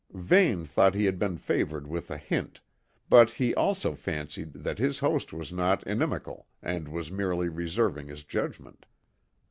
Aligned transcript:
Vane 0.15 0.65
thought 0.65 0.95
he 0.95 1.05
had 1.05 1.19
been 1.19 1.37
favoured 1.37 1.85
with 1.85 2.09
a 2.09 2.17
hint, 2.17 2.61
but 3.07 3.29
he 3.29 3.53
also 3.53 3.93
fancied 3.93 4.51
that 4.53 4.79
his 4.79 4.97
host 4.97 5.31
was 5.31 5.53
not 5.53 5.83
inimical 5.83 6.47
and 6.59 6.87
was 6.87 7.11
merely 7.11 7.49
reserving 7.49 8.07
his 8.07 8.23
judgment. 8.23 8.87